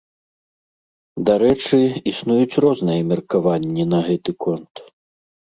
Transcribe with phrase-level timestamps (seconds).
[1.29, 1.79] Дарэчы,
[2.13, 4.73] існуюць розныя меркаванні на гэты конт.